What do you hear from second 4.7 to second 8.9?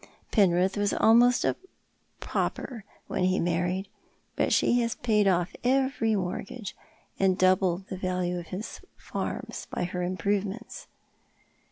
has paid off every mortgage— and doubled the value of his